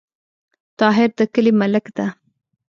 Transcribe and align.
طاهر 0.79 1.09
د 1.17 1.19
کلې 1.33 1.51
ملک 1.61 1.85
ده 1.97 2.07